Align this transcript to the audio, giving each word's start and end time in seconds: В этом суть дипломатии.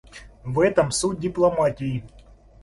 В 0.43 0.59
этом 0.61 0.89
суть 0.89 1.19
дипломатии. 1.19 2.03